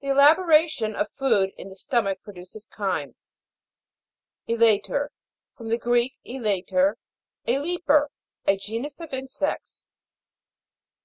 The 0.00 0.10
elaboration 0.10 0.94
of 0.94 1.10
food 1.10 1.50
in 1.58 1.68
the 1.68 1.74
stomach 1.74 2.22
produces 2.22 2.68
chyme. 2.68 3.16
E'LATER. 4.46 5.10
From 5.56 5.70
the 5.70 5.76
Greek, 5.76 6.14
elater, 6.24 6.98
a 7.48 7.58
leaper. 7.58 8.12
A 8.46 8.56
genus 8.56 9.00
of 9.00 9.12
insects. 9.12 9.84